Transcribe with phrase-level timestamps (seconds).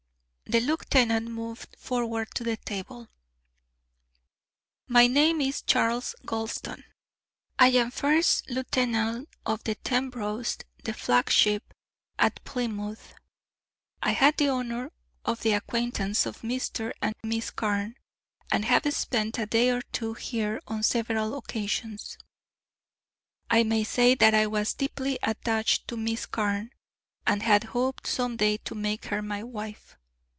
[0.43, 3.07] The lieutenant moved forward to the table:
[4.85, 6.83] "My name is Charles Gulston.
[7.57, 11.73] I am first lieutenant of the Tenebreuse, the flagship
[12.19, 13.13] at Plymouth.
[14.03, 14.91] I had the honour
[15.23, 16.91] of the acquaintance of Mr.
[17.01, 17.95] and Miss Carne,
[18.51, 22.17] and have spent a day or two here on several occasions.
[23.49, 26.71] I may say that I was deeply attached to Miss Carne,
[27.25, 29.95] and had hoped some day to make her my wife.